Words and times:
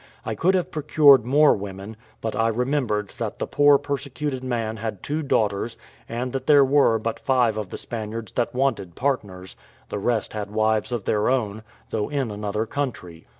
I 0.25 0.33
could 0.33 0.55
have 0.55 0.71
procured 0.71 1.25
more 1.25 1.53
women, 1.53 1.95
but 2.21 2.35
I 2.35 2.47
remembered 2.47 3.09
that 3.19 3.37
the 3.37 3.45
poor 3.45 3.77
persecuted 3.77 4.43
man 4.43 4.77
had 4.77 5.03
two 5.03 5.21
daughters, 5.21 5.77
and 6.09 6.33
that 6.33 6.47
there 6.47 6.65
were 6.65 6.97
but 6.97 7.19
five 7.19 7.55
of 7.55 7.69
the 7.69 7.77
Spaniards 7.77 8.31
that 8.31 8.55
wanted 8.55 8.95
partners; 8.95 9.55
the 9.89 9.99
rest 9.99 10.33
had 10.33 10.49
wives 10.49 10.91
of 10.91 11.03
their 11.03 11.29
own, 11.29 11.61
though 11.91 12.09
in 12.09 12.31
another 12.31 12.65
country. 12.65 13.27